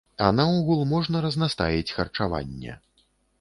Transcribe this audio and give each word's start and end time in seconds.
А 0.27 0.27
наогул 0.37 0.79
можна 0.93 1.21
разнастаіць 1.25 1.93
харчаванне. 1.99 2.81